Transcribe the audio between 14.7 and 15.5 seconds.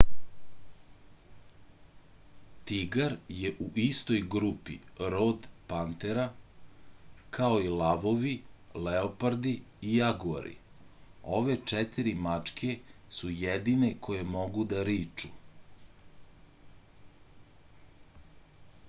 да ричу